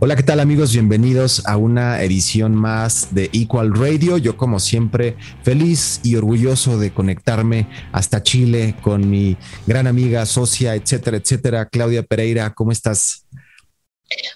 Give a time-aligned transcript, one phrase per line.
[0.00, 0.70] Hola, ¿qué tal amigos?
[0.72, 4.16] Bienvenidos a una edición más de Equal Radio.
[4.16, 10.76] Yo como siempre feliz y orgulloso de conectarme hasta Chile con mi gran amiga, socia,
[10.76, 11.66] etcétera, etcétera.
[11.66, 13.24] Claudia Pereira, ¿cómo estás?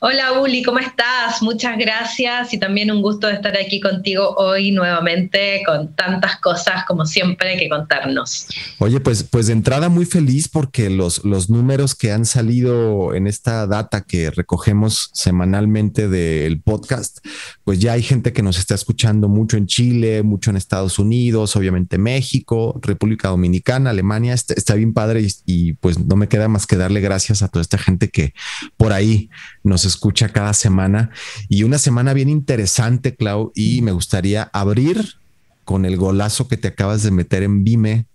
[0.01, 1.41] Hola Uli, ¿cómo estás?
[1.41, 6.85] Muchas gracias y también un gusto de estar aquí contigo hoy nuevamente con tantas cosas
[6.87, 8.49] como siempre que contarnos.
[8.79, 13.27] Oye, pues, pues de entrada muy feliz porque los, los números que han salido en
[13.27, 17.25] esta data que recogemos semanalmente del podcast,
[17.65, 21.57] pues ya hay gente que nos está escuchando mucho en Chile, mucho en Estados Unidos,
[21.57, 26.77] obviamente México, República Dominicana, Alemania, está, bien padre y pues no me queda más que
[26.77, 28.35] darle gracias a toda esta gente que
[28.77, 29.31] por ahí
[29.65, 31.11] nos escucha cada semana
[31.49, 35.17] y una semana bien interesante, Clau, y me gustaría abrir
[35.65, 38.07] con el golazo que te acabas de meter en Vime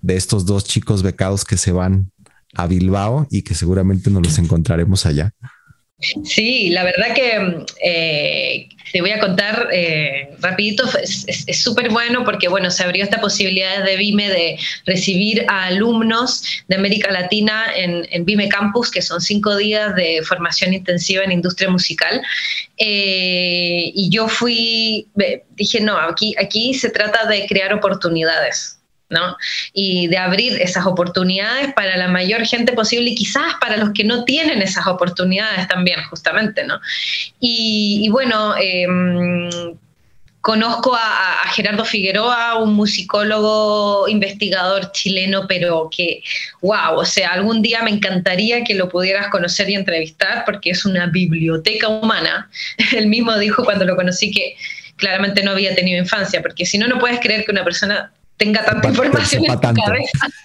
[0.00, 2.10] de estos dos chicos becados que se van
[2.54, 5.32] a Bilbao y que seguramente nos los encontraremos allá.
[6.00, 12.48] Sí, la verdad que eh, te voy a contar eh, rapidito, es súper bueno porque
[12.48, 18.06] bueno, se abrió esta posibilidad de Vime de recibir a alumnos de América Latina en,
[18.10, 22.20] en Vime Campus, que son cinco días de formación intensiva en industria musical.
[22.76, 25.06] Eh, y yo fui,
[25.50, 28.80] dije, no, aquí, aquí se trata de crear oportunidades.
[29.72, 34.04] Y de abrir esas oportunidades para la mayor gente posible y quizás para los que
[34.04, 36.80] no tienen esas oportunidades también, justamente, ¿no?
[37.40, 39.48] Y, bueno, em,
[40.40, 46.22] conozco a, Gerardo Figueroa, un musicólogo, investigador chileno, pero que,
[46.60, 50.84] wow, o sea, algún día me encantaría que lo pudieras conocer y entrevistar porque es
[50.84, 52.50] una biblioteca humana.
[52.96, 54.56] Él mismo dijo cuando lo conocí que
[54.96, 58.12] claramente no había tenido infancia, porque si no, no puedes creer que una persona
[58.44, 60.28] tenga tanta información en su cabeza.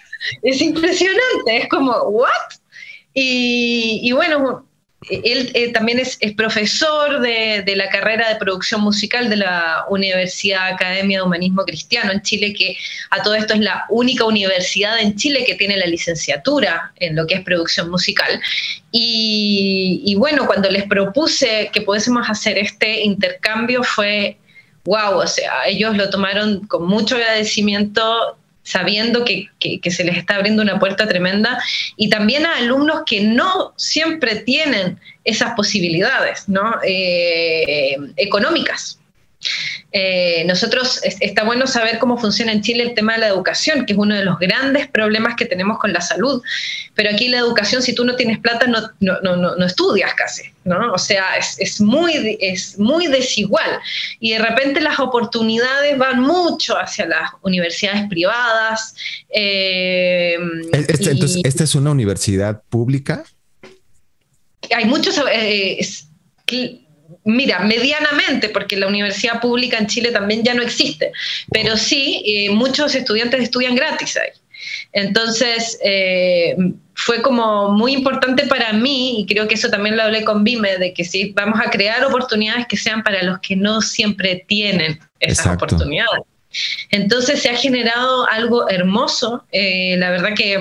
[0.44, 2.28] Es impresionante, es como, ¿what?
[3.14, 4.66] Y, bueno,
[5.10, 11.20] él eh, también es, profesor de, la carrera de producción musical de la Universidad Academia
[11.20, 12.76] de Humanismo Cristiano en Chile, que
[13.12, 17.26] a todo esto es la única universidad en Chile que tiene la licenciatura en lo
[17.26, 18.42] que es producción musical.
[18.92, 24.38] Y, y bueno, cuando les propuse que pudiésemos hacer este intercambio fue
[24.86, 29.50] wow, o sea, ellos lo tomaron con mucho agradecimiento sabiendo que,
[29.90, 31.60] se les está abriendo una puerta tremenda,
[31.98, 36.76] y también a alumnos que no siempre tienen esas posibilidades ¿no?
[36.84, 39.00] Eh, económicas.
[39.92, 43.94] Eh, nosotros está bueno saber cómo funciona en Chile el tema de la educación, que
[43.94, 46.42] es uno de los grandes problemas que tenemos con la salud.
[46.94, 50.44] Pero aquí la educación, si tú no tienes plata, no, no, no, no estudias casi,
[50.64, 50.94] ¿no?
[50.94, 53.80] O sea, es, es, muy, es muy desigual.
[54.20, 58.96] Y de repente las oportunidades van mucho hacia las universidades privadas.
[59.30, 60.38] Eh,
[60.72, 63.24] este, entonces, ¿esta es una universidad pública?
[64.76, 65.20] Hay muchos...
[65.32, 65.80] Eh,
[67.30, 71.12] Mira, medianamente, porque la universidad pública en Chile también ya no existe,
[71.52, 74.30] pero sí, eh, muchos estudiantes estudian gratis ahí.
[74.94, 76.56] Entonces, eh,
[76.96, 80.78] fue como muy importante para mí, y creo que eso también lo hablé con Vime,
[80.80, 85.00] de que sí, vamos a crear oportunidades que sean para los que no siempre tienen
[85.20, 86.24] esas oportunidades.
[86.90, 89.46] Entonces, se ha generado algo hermoso.
[89.52, 90.58] Eh, la verdad que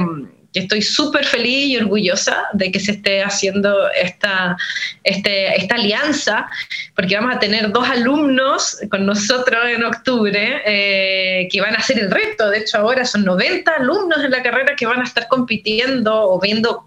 [0.55, 4.57] estoy súper feliz y orgullosa de que se esté haciendo esta,
[5.05, 6.47] este, esta alianza,
[6.95, 11.99] porque vamos a tener dos alumnos con nosotros en octubre eh, que van a hacer
[11.99, 12.51] el reto.
[12.51, 16.41] De hecho, ahora son 90 alumnos en la carrera que van a estar compitiendo o
[16.41, 16.87] viendo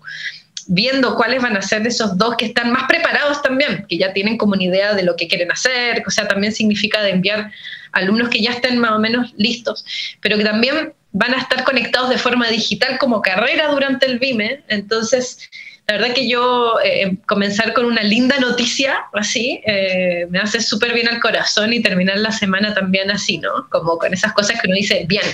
[0.67, 4.37] viendo cuáles van a ser esos dos que están más preparados también, que ya tienen
[4.37, 7.51] como una idea de lo que quieren hacer, o sea, también significa de enviar
[7.91, 9.83] alumnos que ya estén más o menos listos,
[10.21, 14.63] pero que también van a estar conectados de forma digital como carrera durante el VIME.
[14.67, 15.49] Entonces,
[15.87, 20.93] la verdad que yo eh, comenzar con una linda noticia así eh, me hace súper
[20.93, 23.67] bien al corazón y terminar la semana también así, ¿no?
[23.69, 25.25] Como con esas cosas que uno dice, bien,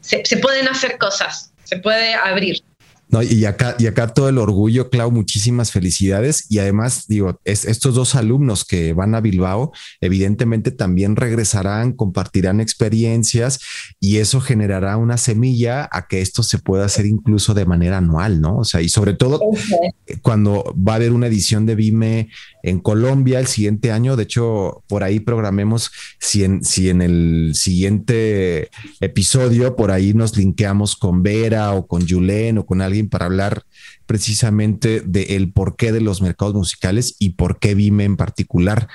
[0.00, 2.62] se, se pueden hacer cosas, se puede abrir.
[3.10, 6.44] No, y acá, y acá todo el orgullo, Clau, muchísimas felicidades.
[6.50, 13.60] Y además, digo, estos dos alumnos que van a Bilbao, evidentemente también regresarán, compartirán experiencias
[13.98, 18.40] y eso generará una semilla a que esto se pueda hacer incluso de manera anual,
[18.40, 18.58] ¿no?
[18.58, 19.40] O sea, y sobre todo
[20.22, 22.28] cuando va a haber una edición de Vime
[22.62, 24.16] en Colombia el siguiente año.
[24.16, 28.70] De hecho, por ahí programemos si en, si en el siguiente
[29.00, 33.62] episodio por ahí nos linkeamos con Vera o con Julen o con alguien para hablar
[34.06, 38.88] precisamente del porqué de los mercados musicales y por qué Vime en particular.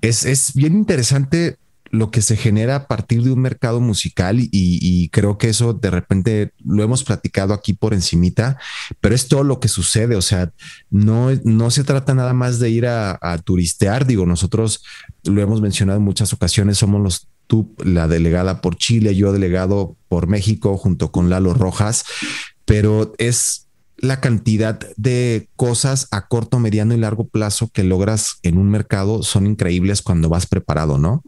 [0.00, 1.58] Es, es bien interesante
[1.90, 5.90] lo que se genera a partir de un mercado musical y, creo que eso de
[5.90, 8.58] repente lo hemos platicado aquí por encimita,
[9.00, 10.52] pero es todo lo que sucede, o sea,
[10.90, 14.82] no, no se trata nada más de ir a, turistear, digo, nosotros
[15.24, 19.96] lo hemos mencionado en muchas ocasiones, somos los tú, la delegada por Chile, yo delegado
[20.08, 22.04] por México junto con Lalo Rojas,
[22.66, 23.66] pero es
[23.96, 29.22] la cantidad de cosas a corto, mediano y largo plazo que logras en un mercado
[29.22, 31.22] son increíbles cuando vas preparado, ¿no?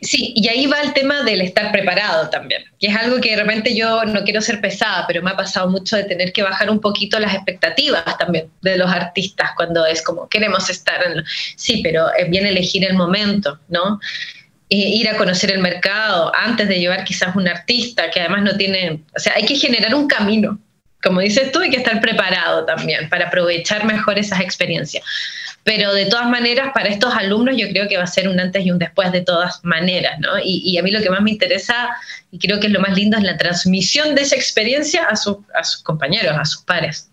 [0.00, 3.42] Sí, y ahí va el tema del estar preparado también, que es algo que de
[3.42, 6.70] repente yo no quiero ser pesada, pero me ha pasado mucho de tener que bajar
[6.70, 11.24] un poquito las expectativas también de los artistas cuando es como queremos estar en...
[11.56, 14.00] Sí, pero es bien elegir el momento, ¿no?
[14.68, 19.00] Ir a conocer el mercado antes de llevar quizás un artista que además no tiene,
[19.16, 20.58] o sea, hay que generar un camino.
[21.02, 25.04] Como dices tú, hay que estar preparado también para aprovechar mejor esas experiencias.
[25.62, 28.64] Pero de todas maneras, para estos alumnos yo creo que va a ser un antes
[28.64, 30.30] y un después de todas maneras, ¿no?
[30.42, 31.90] Y, a mí lo que más me interesa,
[32.30, 35.64] y creo que es lo más lindo, es la transmisión de esa experiencia a, a
[35.64, 37.10] sus compañeros, a sus pares.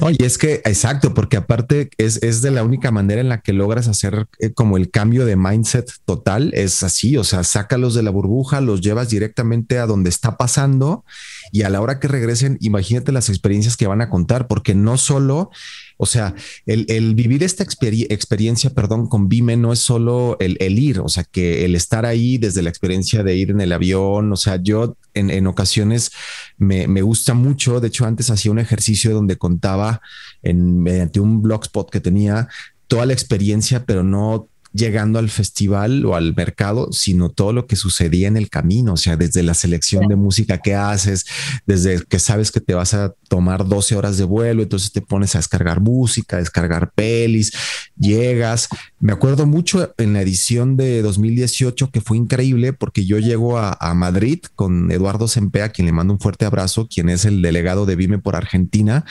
[0.00, 3.40] No, y es que, exacto, porque aparte es, es, de la única manera en la
[3.40, 7.94] que logras hacer eh, como el cambio de mindset total, es así, o sea, sácalos
[7.94, 11.04] de la burbuja, los llevas directamente a donde está pasando
[11.52, 14.98] y a la hora que regresen, imagínate las experiencias que van a contar, porque no
[14.98, 15.50] solo
[15.98, 16.34] o sea,
[16.64, 21.64] el, vivir esta experiencia, perdón, con Vime no es solo el, ir, o sea, que
[21.64, 25.46] el estar ahí desde la experiencia de ir en el avión, o sea, yo en,
[25.48, 26.12] ocasiones
[26.56, 30.00] me, gusta mucho, de hecho antes hacía un ejercicio donde contaba
[30.42, 32.48] en, mediante un blogspot que tenía
[32.86, 37.76] toda la experiencia, pero no llegando al festival o al mercado, sino todo lo que
[37.76, 41.26] sucedía en el camino, o sea, desde la selección de música que haces,
[41.66, 45.34] desde que sabes que te vas a tomar 12 horas de vuelo, entonces te pones
[45.34, 47.52] a descargar música, a descargar pelis,
[47.96, 48.68] llegas.
[49.00, 53.76] Me acuerdo mucho en la edición de 2018 que fue increíble porque yo llego a,
[53.94, 57.96] Madrid con Eduardo Sempea, quien le mando un fuerte abrazo, quien es el delegado de
[57.96, 59.04] Vime por Argentina,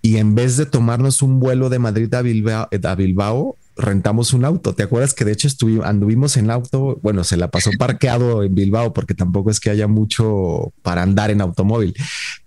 [0.00, 4.44] y en vez de tomarnos un vuelo de Madrid a Bilbao, a Bilbao rentamos un
[4.44, 4.74] auto.
[4.74, 6.98] ¿Te acuerdas que de hecho estuvimos, anduvimos en auto?
[7.02, 11.30] Bueno, se la pasó parqueado en Bilbao porque tampoco es que haya mucho para andar
[11.30, 11.94] en automóvil,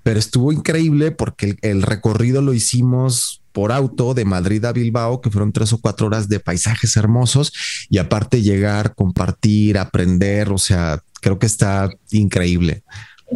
[0.04, 5.30] pero estuvo increíble porque el, recorrido lo hicimos por auto de Madrid a Bilbao, que
[5.30, 7.54] fueron tres o cuatro horas de paisajes hermosos
[7.90, 12.84] y aparte llegar, compartir, aprender, o sea, creo que está increíble.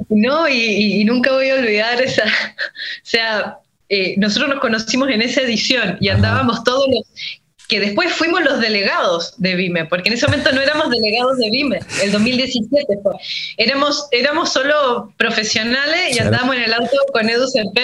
[0.10, 3.58] No, y, nunca voy a olvidar esa, o sea,
[3.88, 7.04] eh, nosotros nos conocimos en esa edición y andábamos todos los,
[7.69, 11.51] que después fuimos los delegados de Vime, porque en ese momento no éramos delegados de
[11.51, 13.13] Vime, el 2017 fue.
[13.57, 17.81] Éramos, éramos solo profesionales y andábamos en el auto con Edu CP,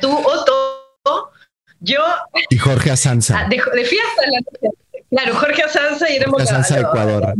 [0.00, 1.32] tú, Otto,
[1.80, 2.04] yo.
[2.50, 3.40] Y Jorge Asanza.
[3.40, 4.70] Ah, de, fiesta la
[5.10, 7.34] Claro, Jorge Asanza y éramos Asanza, Ecuador.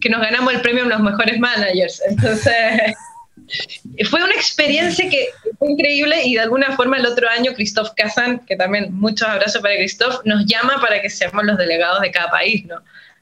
[0.00, 2.02] que nos ganamos el premio a los mejores managers.
[2.08, 2.52] Entonces.
[4.10, 5.28] fue una experiencia que
[5.60, 9.76] increíble y de alguna forma el otro año Christoph Kazan, que también muchos abrazos para
[9.76, 12.76] Christoph, nos llama para que seamos los delegados de cada país, ¿no?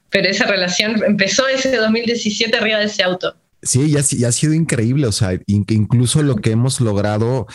[0.09, 3.35] Pero esa relación empezó ese 2017 arriba de ese auto.
[3.61, 7.47] Sí, y ha, ha sido increíble, o sea, incluso lo que hemos logrado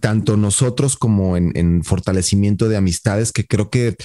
[0.00, 3.96] tanto nosotros como en, en, fortalecimiento de amistades, que creo que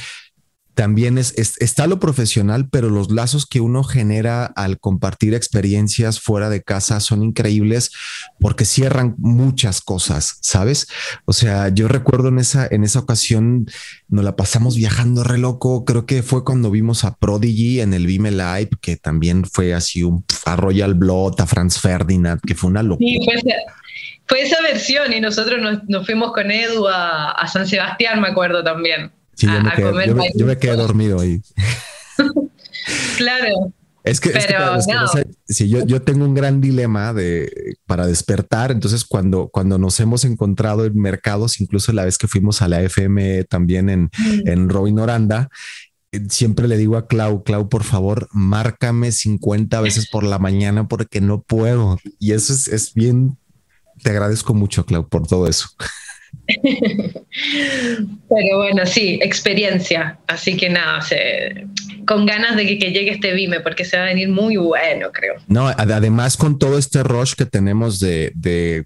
[0.73, 6.49] también es, está lo profesional, pero los lazos que uno genera al compartir experiencias fuera
[6.49, 7.92] de casa son increíbles
[8.40, 10.87] porque cierran muchas cosas, ¿sabes?
[11.25, 13.68] O sea, yo recuerdo en esa, en esa ocasión
[14.07, 15.83] nos la pasamos viajando re loco.
[15.85, 20.04] Creo que fue cuando vimos a Prodigy en el Vime Live, que también fue así
[20.04, 23.07] un a Royal Blood, a Franz Ferdinand, que fue una locura.
[23.07, 23.19] Sí,
[24.28, 28.63] fue, esa, versión y nosotros nos, fuimos con Edu a, a San Sebastián, me acuerdo
[28.63, 29.11] también
[29.48, 31.42] yo, me quedé, dormido ahí.
[33.18, 33.74] claro.
[34.04, 34.33] Es que,
[35.48, 38.71] si yo, tengo un gran dilema de para despertar.
[38.71, 42.81] Entonces, cuando, cuando nos hemos encontrado en mercados, incluso la vez que fuimos a la
[42.81, 44.48] FM también en, mm.
[44.48, 45.50] en Robin Oranda,
[46.12, 50.88] eh, siempre le digo a Clau, Clau, por favor, márcame 50 veces por la mañana
[50.88, 52.00] porque no puedo.
[52.19, 53.38] Y eso es, es bien.
[54.02, 55.69] Te agradezco mucho, Clau, por todo eso.
[58.30, 60.19] Pero bueno, sí, experiencia.
[60.28, 61.00] Así que nada,
[62.06, 65.35] con ganas de que, llegue este Vime, porque se va a venir muy bueno, creo.
[65.47, 68.85] No, además con todo este rush que tenemos de,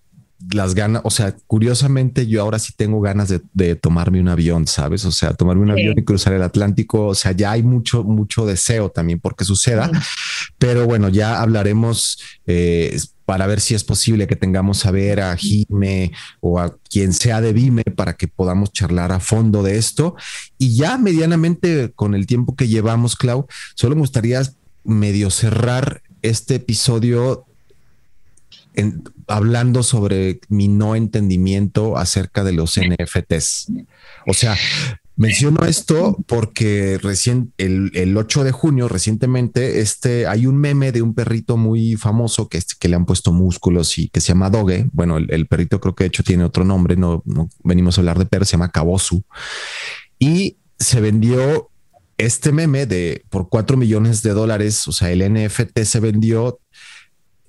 [0.53, 5.05] las ganas, o sea, curiosamente yo ahora sí tengo ganas de, tomarme un avión, ¿sabes?
[5.05, 8.45] O sea, tomarme un avión y cruzar el Atlántico, o sea, ya hay mucho, mucho
[8.45, 9.89] deseo también porque suceda,
[10.57, 12.19] pero bueno, ya hablaremos.
[12.45, 17.11] Eh, para ver si es posible que tengamos a ver a Jime o a quien
[17.13, 20.15] sea de Vime para que podamos charlar a fondo de esto.
[20.57, 24.41] Y ya medianamente con el tiempo que llevamos, Clau, solo me gustaría
[24.83, 27.45] medio cerrar este episodio
[29.27, 33.71] hablando sobre mi no entendimiento acerca de los NFTs.
[34.27, 34.55] O sea,
[35.17, 41.13] Menciono esto porque recién, el, 8 de junio, recientemente, este, hay un meme de un
[41.13, 44.89] perrito muy famoso que, que le han puesto músculos y que se llama Doge.
[44.91, 47.23] Bueno, el, perrito creo que de hecho tiene otro nombre, no,
[47.63, 49.23] venimos a hablar de perro, se llama Kabosu.
[50.19, 51.69] Y se vendió
[52.17, 56.59] este meme de por 4 millones de dólares, o sea, el NFT se vendió,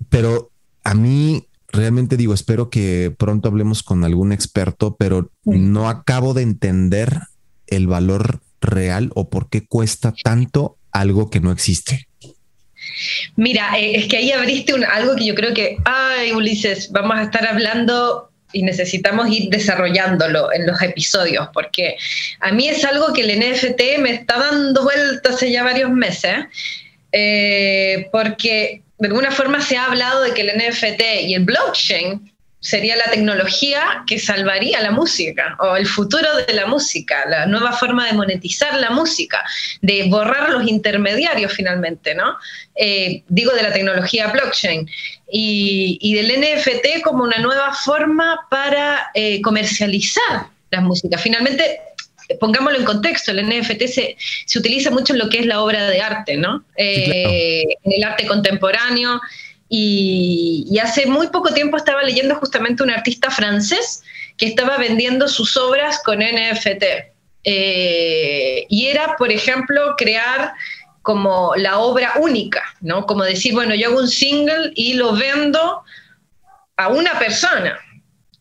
[0.09, 0.53] pero
[0.85, 6.43] a mí realmente digo, espero que pronto hablemos con algún experto, pero no acabo de
[6.43, 7.23] entender
[7.67, 12.09] el valor real o por qué cuesta tanto algo que no existe?
[13.37, 17.25] Mira, eh, es que ahí abriste algo que yo creo que, ay, Ulises, vamos a
[17.25, 21.97] estar hablando y necesitamos ir desarrollándolo en los episodios, porque
[22.41, 26.47] a mí es algo que el NFT me está dando vueltas hace ya varios meses,
[27.13, 32.33] eh, porque de alguna forma se ha hablado de que el NFT y el blockchain
[32.67, 37.73] sería la tecnología que salvaría la música o el futuro de la música, la nueva
[37.73, 39.45] forma de monetizar la música,
[39.83, 42.37] de borrar los intermediarios finalmente, ¿no?
[42.75, 44.91] Eh, digo de la tecnología blockchain
[45.31, 51.23] y, del NFT como una nueva forma para eh, comercializar las músicas.
[51.23, 51.79] Finalmente,
[52.41, 54.17] pongámoslo en contexto, el NFT se,
[54.59, 56.65] utiliza mucho en lo que es la obra de arte, ¿no?
[56.77, 59.21] Eh, en el arte contemporáneo.
[59.69, 64.03] Y, hace muy poco tiempo estaba leyendo justamente un artista francés
[64.37, 66.85] que estaba vendiendo sus obras con NFT.
[67.45, 70.53] Eh, y era, por ejemplo, crear
[71.03, 73.07] como la obra única, ¿no?
[73.07, 75.83] Como decir, bueno, yo hago un single y lo vendo
[76.77, 77.79] a una persona,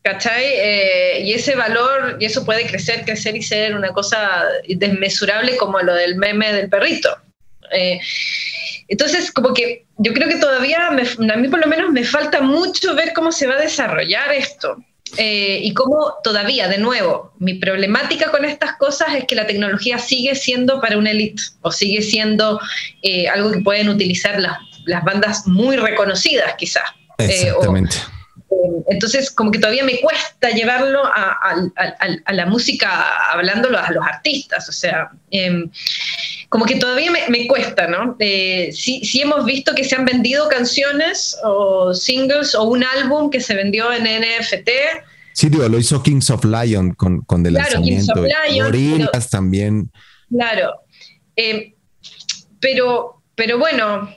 [0.03, 0.45] ¿cachai?
[0.45, 5.79] Eh, y ese valor, y eso puede crecer, crecer y ser una cosa desmesurable como
[5.79, 7.15] lo del meme del perrito.
[7.71, 7.99] Eh,
[8.87, 12.95] entonces, como que yo creo que todavía, a mí por lo menos me falta mucho
[12.95, 14.77] ver cómo se va a desarrollar esto.
[15.17, 19.97] Eh, y cómo todavía, de nuevo, mi problemática con estas cosas es que la tecnología
[19.97, 22.59] sigue siendo para una élite o sigue siendo
[23.01, 26.83] eh, algo que pueden utilizar las, las bandas muy reconocidas quizás.
[27.17, 27.95] Exactamente.
[28.89, 31.55] entonces, como que todavía me cuesta llevarlo a,
[32.33, 34.67] la música, hablándolo a los artistas.
[34.67, 35.69] O sea, em,
[36.55, 38.15] como que todavía me, cuesta, ¿no?
[38.17, 43.41] Eh, sí, hemos visto que se han vendido canciones o singles o un álbum que
[43.41, 44.69] se vendió en NFT.
[45.33, 48.13] Sí, digo, lo hizo Kings of Lion con, con del claro, lanzamiento.
[48.13, 49.91] Kings of Lion, también.
[50.29, 50.75] Claro.
[51.35, 51.75] Eh,
[52.61, 54.15] pero, pero bueno,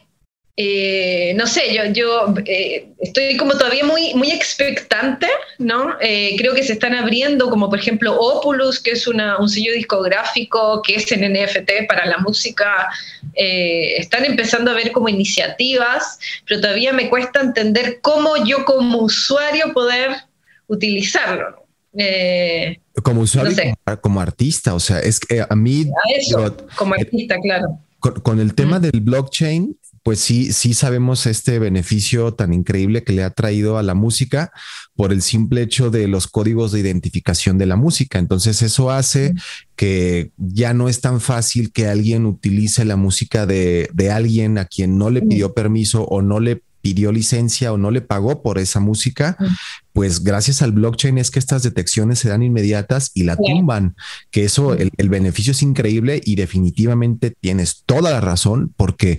[0.60, 5.94] eh, no sé, yo, yo eh, estoy como todavía muy, muy expectante, ¿no?
[6.00, 9.72] Eh, creo que se están abriendo, como por ejemplo Opulus, que es una, un sello
[9.72, 12.88] discográfico que es en NFT para la música.
[13.34, 19.72] están empezando a ver como iniciativas, pero todavía me cuesta entender cómo yo como usuario
[19.72, 20.10] poder
[20.66, 21.68] utilizarlo.
[23.04, 23.54] como usuario,
[24.00, 25.86] como, artista, o sea, es que a mí...
[26.74, 27.78] como artista, claro.
[28.00, 29.76] Con, el tema del blockchain,
[30.08, 34.52] pues sí, sí sabemos este beneficio tan increíble que le ha traído a la música
[34.94, 38.18] por el simple hecho de los códigos de identificación de la música.
[38.18, 39.34] Entonces eso hace
[39.76, 44.96] que ya no es tan fácil que alguien utilice la música de, alguien a quien
[44.96, 48.80] no le pidió permiso o no le pidió licencia o no le pagó por esa
[48.80, 49.36] música,
[49.92, 53.94] pues gracias al blockchain es que estas detecciones se dan inmediatas y la tumban,
[54.30, 59.18] que eso, el, el, beneficio es increíble y definitivamente tienes toda la razón porque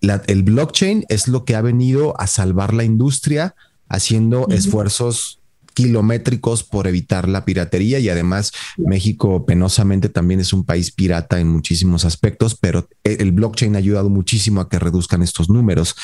[0.00, 3.54] el blockchain es lo que ha venido a salvar la industria
[3.88, 5.40] haciendo esfuerzos
[5.74, 11.48] kilométricos por evitar la piratería y además México penosamente también es un país pirata en
[11.48, 15.96] muchísimos aspectos, pero e, el blockchain ha ayudado muchísimo a que reduzcan estos números.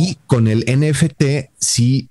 [0.00, 2.08] Y con el NFT sí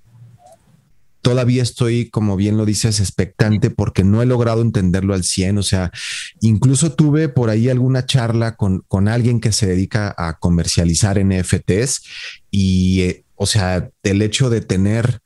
[1.27, 5.57] todavía estoy, como bien lo dices, expectante porque no he logrado entenderlo al 100.
[5.57, 5.91] O sea,
[6.39, 12.01] incluso tuve por ahí alguna charla con, con alguien que se dedica a comercializar NFTs
[12.49, 15.19] y, eh, o sea, el hecho de tener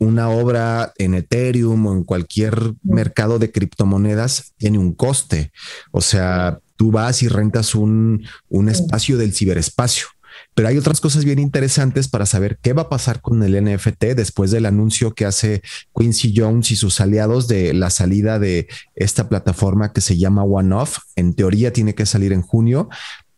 [0.00, 5.52] una obra en Ethereum o en cualquier mercado de criptomonedas tiene un coste.
[5.92, 10.08] O sea, tú vas y rentas un, un espacio del ciberespacio
[10.54, 14.04] pero hay otras cosas bien interesantes para saber qué va a pasar con el NFT
[14.16, 15.62] después del anuncio que hace
[15.96, 20.98] Quincy Jones y sus aliados de la salida de esta plataforma que se llama OneOff.
[21.16, 22.88] En teoría tiene que salir en junio,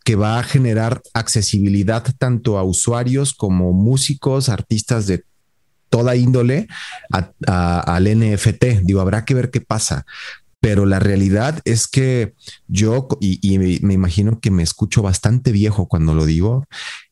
[0.03, 5.23] que va a generar accesibilidad tanto a usuarios como músicos, artistas de
[5.89, 6.67] toda índole
[7.09, 8.83] al NFT.
[8.83, 10.05] Digo, habrá que ver qué pasa
[10.59, 12.33] pero la realidad es que
[12.67, 16.65] yo, y, me imagino que me escucho bastante viejo cuando lo digo,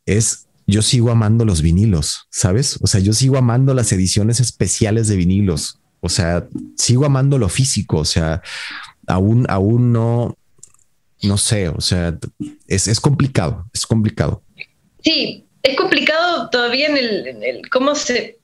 [0.05, 2.79] es yo sigo amando los vinilos, ¿sabes?
[2.81, 5.79] O sea, yo sigo amando las ediciones especiales de vinilos.
[5.99, 7.97] O sea, sigo amando lo físico.
[7.97, 8.41] O sea,
[9.07, 10.35] aún, aún no,
[11.21, 11.69] no sé.
[11.69, 12.17] O sea,
[12.67, 14.41] es, es complicado, es complicado.
[15.03, 18.39] Sí, es complicado todavía en el, cómo se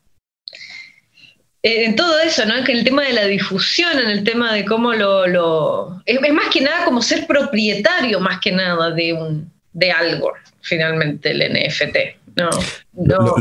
[1.64, 2.58] eh, en todo eso, ¿no?
[2.58, 5.28] En el tema de la difusión, en el tema de cómo lo...
[5.28, 10.32] lo es, más que nada como ser propietario, más que nada de, un, de algo,
[10.62, 11.98] finalmente, el NFT.
[12.36, 12.50] No,
[12.94, 13.36] no.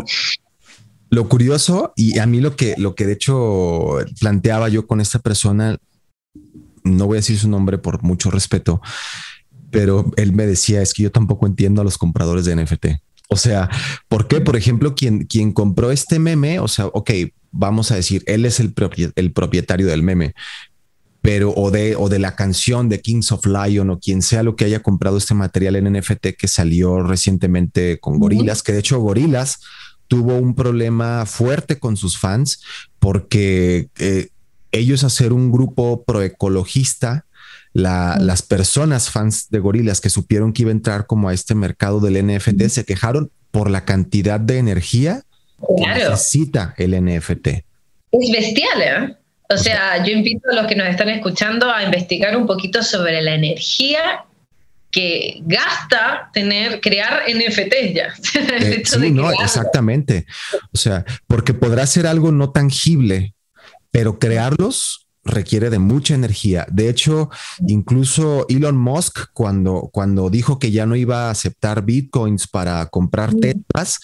[1.10, 5.18] Lo, curioso, y a mí lo que, lo que de hecho planteaba yo con esta
[5.18, 5.76] persona,
[6.84, 8.80] no voy a decir su nombre por mucho respeto,
[9.70, 12.86] pero él me decía, es que yo tampoco entiendo a los compradores de NFT.
[13.28, 13.68] O sea,
[14.08, 14.40] ¿por qué?
[14.40, 17.10] Por ejemplo, quien, quien compró este meme, o sea, ok,
[17.52, 18.74] vamos a decir, él es el,
[19.14, 20.34] el propietario del meme,
[21.22, 24.56] pero o de, o de la canción de Kings of Lion o quien sea lo
[24.56, 29.00] que haya comprado este material en NFT que salió recientemente con Gorilas, que de hecho
[29.00, 29.60] Gorilas
[30.08, 32.62] tuvo un problema fuerte con sus fans
[32.98, 34.28] porque eh,
[34.72, 37.26] ellos hacer un grupo proecologista,
[37.72, 41.54] la, las personas fans de Gorilas que supieron que iba a entrar como a este
[41.54, 45.24] mercado del NFT se quejaron por la cantidad de energía
[45.68, 47.46] necesita el NFT.
[48.12, 49.16] Es bestial, ¿eh?
[49.52, 53.20] O sea, yo invito a los que nos están escuchando a investigar un poquito sobre
[53.20, 54.24] la energía
[54.90, 58.14] que gasta tener, crear NFTs ya.
[58.60, 60.26] Eh, sí, no, exactamente.
[60.72, 63.34] O sea, porque podrá ser algo no tangible,
[63.90, 66.66] pero crearlos requiere de mucha energía.
[66.70, 67.30] De hecho,
[67.66, 73.34] incluso Elon Musk, cuando, cuando dijo que ya no iba a aceptar bitcoins para comprar
[73.34, 74.00] tetas,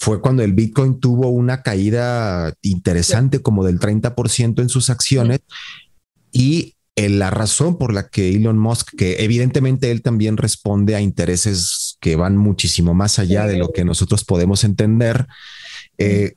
[0.00, 5.40] fue cuando el Bitcoin tuvo una caída interesante como del 30% en sus acciones
[6.32, 11.02] y eh, la razón por la que Elon Musk, que evidentemente él también responde a
[11.02, 15.26] intereses que van muchísimo más allá de lo que nosotros podemos entender,
[15.98, 16.34] eh,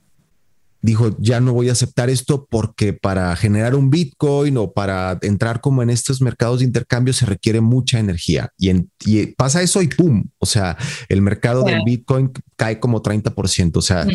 [0.83, 5.61] dijo, ya no voy a aceptar esto porque para generar un Bitcoin o para entrar
[5.61, 8.49] como en estos mercados de intercambio se requiere mucha energía.
[8.57, 10.25] Y, pasa eso y ¡pum!
[10.39, 13.77] O sea, el mercado del Bitcoin cae como 30%.
[13.77, 14.05] O sea,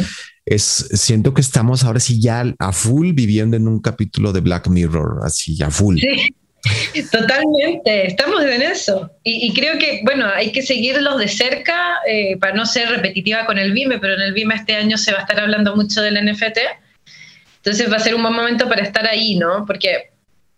[0.45, 4.69] es, siento que estamos ahora sí ya a full viviendo en un capítulo de Black
[4.69, 5.99] Mirror, así a full.
[7.11, 9.11] Totalmente, estamos en eso.
[9.23, 13.59] Y, creo que, bueno, hay que seguirlos de cerca eh, para no ser repetitiva con
[13.59, 16.25] el BIME, pero en el BIME este año se va a estar hablando mucho del
[16.25, 16.59] NFT.
[17.59, 19.65] Entonces va a ser un buen momento para estar ahí, ¿no?
[19.67, 20.11] Porque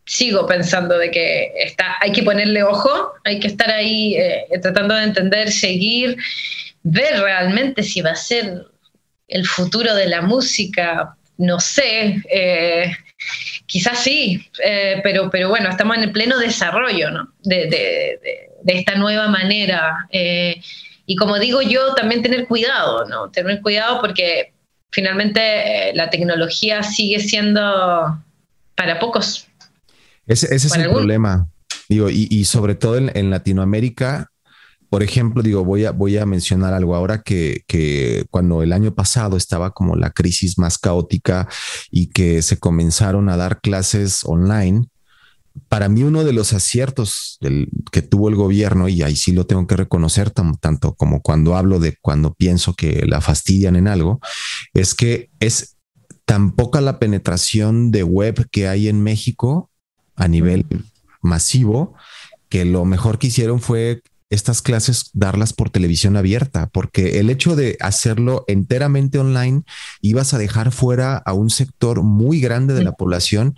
[0.05, 4.95] sigo pensando de que está, hay que ponerle ojo, hay que estar ahí eh, tratando
[4.95, 6.17] de entender, seguir,
[6.83, 8.67] ver realmente si va a ser
[9.29, 12.23] el futuro de la música, no sé.
[12.33, 12.93] Eh,
[13.67, 17.33] Quizás sí, eh, pero, pero bueno, estamos en el pleno desarrollo ¿no?
[17.43, 18.19] de,
[18.67, 20.09] esta nueva manera.
[20.11, 20.61] Eh,
[21.07, 23.31] y como digo yo, también tener cuidado, ¿no?
[23.31, 24.53] Tener cuidado porque
[24.91, 25.41] finalmente
[25.91, 28.23] eh, la tecnología sigue siendo
[28.75, 29.47] para pocos.
[30.27, 31.49] Ese, es el problema.
[31.89, 34.30] Digo, y, sobre todo en Latinoamérica,
[34.91, 38.93] por ejemplo, digo, voy a, voy a mencionar algo ahora que, que, cuando el año
[38.93, 41.49] pasado estaba como la crisis más caótica
[41.91, 44.89] y que se comenzaron a dar clases online,
[45.69, 47.39] para mí uno de los aciertos
[47.93, 51.79] que tuvo el gobierno, y ahí sí lo tengo que reconocer, tanto como cuando hablo
[51.79, 54.21] de cuando pienso que la fastidian en algo,
[54.75, 55.77] es que es
[56.25, 59.71] tan poca la penetración de web que hay en México
[60.17, 60.67] a nivel
[61.23, 61.95] masivo,
[62.49, 67.57] que lo mejor que hicieron fue estas clases darlas por televisión abierta, porque el hecho
[67.57, 69.63] de hacerlo enteramente online
[70.01, 73.57] ibas a dejar fuera a un sector muy grande de la población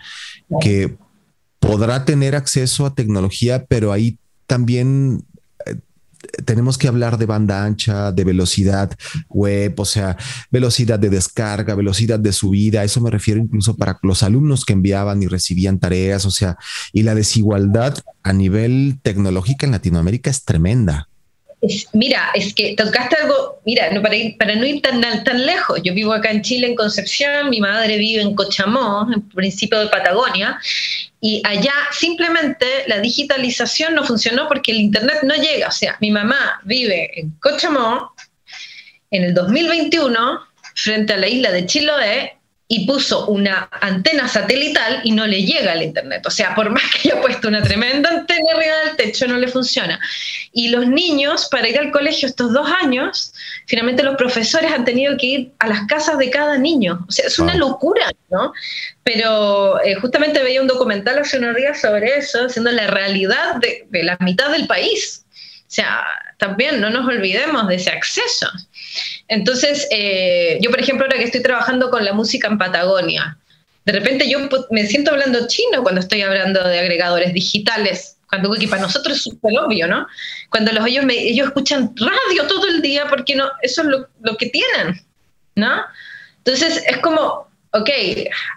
[0.61, 0.97] que
[1.61, 5.25] podrá tener acceso a tecnología, pero ahí también
[6.45, 8.91] tenemos que hablar de banda ancha, de velocidad
[9.29, 10.17] web, o sea,
[10.51, 12.85] velocidad de descarga, velocidad de subida.
[12.85, 16.57] Eso me refiero incluso para los alumnos que enviaban y recibían tareas, o sea,
[16.93, 21.09] y la desigualdad a nivel tecnológico en Latinoamérica es tremenda
[21.93, 26.13] mira, es que tocaste algo, mira, no, para, no ir tan, tan lejos, yo vivo
[26.13, 30.59] acá en Chile, en Concepción, mi madre vive en Cochamó, en principio de Patagonia,
[31.21, 35.69] y allá simplemente la digitalización no funcionó porque el Internet no llega.
[35.69, 38.13] O sea, mi mamá vive en Cochamó
[39.13, 40.41] en el 2021
[40.75, 42.39] frente a la isla de Chiloé
[42.75, 46.25] y puso una antena satelital y no le llega al internet.
[46.25, 49.47] O sea, por más que haya puesto una tremenda antena arriba del techo, no le
[49.47, 50.01] funciona.
[50.53, 53.35] Y los niños, para ir al colegio estos dos años,
[53.67, 57.05] finalmente los profesores han tenido que ir a las casas de cada niño.
[57.07, 58.55] O sea, es una locura, ¿no?
[59.03, 63.87] Pero eh, justamente veía un documental hace unos días sobre eso, siendo la realidad de,
[63.91, 65.27] de la mitad del país.
[65.35, 66.07] O sea,
[66.39, 68.51] también no nos olvidemos de ese acceso.
[69.29, 73.39] Entonces, eh, yo por ejemplo, ahora que estoy trabajando con la música en Patagonia,
[73.85, 74.39] de repente yo
[74.71, 79.53] me siento hablando chino cuando estoy hablando de agregadores digitales, cuando para nosotros es súper
[79.59, 80.07] obvio, ¿no?
[80.49, 84.47] Cuando los ellos, ellos escuchan radio todo el día porque no, eso es lo, que
[84.47, 85.05] tienen,
[85.57, 85.83] ¿no?
[86.39, 87.91] Entonces es como, ok,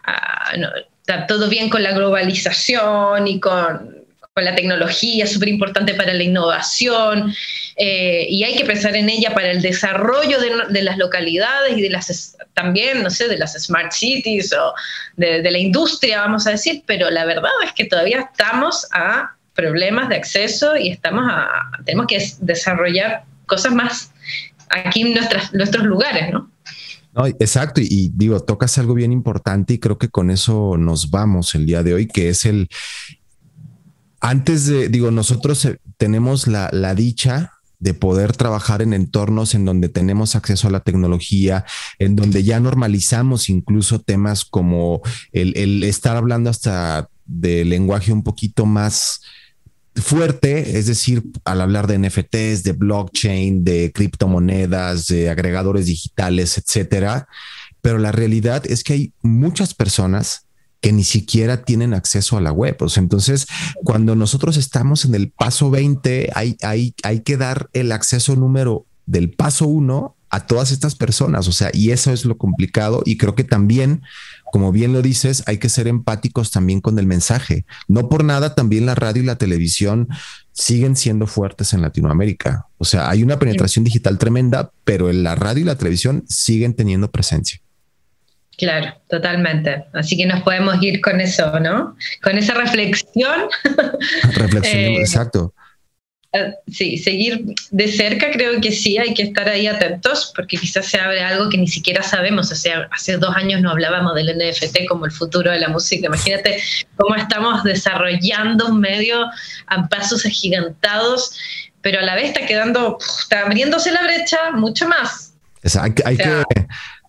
[0.05, 0.53] ah,
[1.01, 3.94] está todo bien con la globalización y con
[4.35, 7.33] con la tecnología, súper importante para la innovación,
[7.77, 11.89] eh, y hay que pensar en ella para el desarrollo de, las localidades y de
[11.89, 14.73] las también, no sé, de las smart cities o
[15.15, 20.09] de, la industria, vamos a decir, pero la verdad es que todavía estamos a problemas
[20.09, 21.47] de acceso y estamos a,
[21.85, 24.11] tenemos que desarrollar cosas más
[24.67, 26.51] aquí en nuestros lugares, ¿no?
[27.13, 31.55] No, exacto, y, digo, tocas algo bien importante y creo que con eso nos vamos
[31.55, 32.67] el día de hoy, que es el,
[34.25, 39.88] antes de, digo, nosotros eh, tenemos la, dicha de poder trabajar en entornos en donde
[39.88, 41.63] tenemos acceso a la tecnología,
[41.99, 48.65] en donde ya normalizamos incluso temas como el, estar hablando hasta de lenguaje un poquito
[48.65, 49.21] más
[49.95, 57.27] fuerte, es decir, al hablar de NFTs, de blockchain, de criptomonedas, de agregadores digitales, etcétera.
[57.81, 60.44] Pero la realidad es que hay muchas personas
[60.81, 62.77] que ni siquiera tienen acceso a la web.
[62.88, 63.47] Sea, entonces,
[63.83, 68.85] cuando nosotros estamos en el paso 20, hay, hay, hay que dar el acceso número
[69.05, 71.47] del paso 1 a todas estas personas.
[71.47, 73.01] O sea, y eso es lo complicado.
[73.05, 74.01] Y creo que también,
[74.51, 77.65] como bien lo dices, hay que ser empáticos también con el mensaje.
[77.88, 80.09] No por nada, también la radio y la televisión
[80.51, 82.67] siguen siendo fuertes en Latinoamérica.
[82.77, 86.73] O sea, hay una penetración digital tremenda, pero en la radio y la televisión siguen
[86.73, 87.61] teniendo presencia.
[88.57, 89.85] Claro, totalmente.
[89.93, 91.95] Así que nos podemos ir con eso, ¿no?
[92.21, 93.49] Con esa reflexión.
[94.33, 95.53] Reflexión, eh, exacto.
[96.31, 100.85] Eh, sí, seguir de cerca creo que sí, hay que estar ahí atentos porque quizás
[100.85, 102.51] se abre algo que ni siquiera sabemos.
[102.51, 106.07] O sea, hace dos años no hablábamos del NFT como el futuro de la música.
[106.07, 106.61] Imagínate
[106.97, 109.25] cómo estamos desarrollando un medio
[109.67, 111.37] a pasos agigantados,
[111.81, 115.33] pero a la vez está quedando, está abriéndose la brecha mucho más.
[115.61, 116.43] Exacto, hay que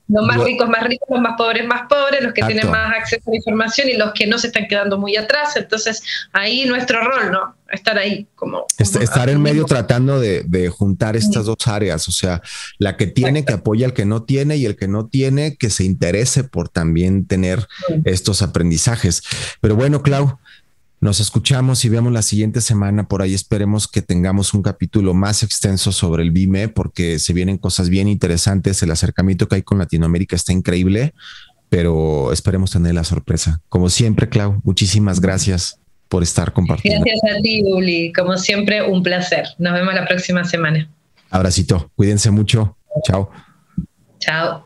[0.08, 3.22] los más ricos más ricos, los más pobres más pobres, los que tienen más acceso
[3.26, 5.56] a la información y los que no se están quedando muy atrás.
[5.56, 7.56] Entonces, ahí nuestro rol, ¿no?
[7.70, 8.66] Estar ahí como...
[8.78, 12.40] estar en medio tratando de, juntar estas dos áreas, o sea,
[12.78, 15.70] la que tiene que apoya al que no tiene y el que no tiene que
[15.70, 17.66] se interese por también tener
[18.04, 19.22] estos aprendizajes.
[19.60, 20.38] Pero bueno, Clau,
[21.06, 23.06] nos escuchamos y vemos la siguiente semana.
[23.06, 27.58] Por ahí esperemos que tengamos un capítulo más extenso sobre el BIME porque se vienen
[27.58, 28.82] cosas bien interesantes.
[28.82, 31.14] El acercamiento que hay con Latinoamérica está increíble,
[31.68, 33.62] pero esperemos tener la sorpresa.
[33.68, 37.04] Como siempre, Clau, muchísimas gracias por estar compartiendo.
[37.06, 38.12] Gracias a ti, Uli.
[38.12, 39.46] Como siempre, un placer.
[39.58, 40.90] Nos vemos la próxima semana.
[41.30, 41.92] Abracito.
[41.94, 42.76] Cuídense mucho.
[43.06, 43.30] Chao.
[44.18, 44.65] Chao.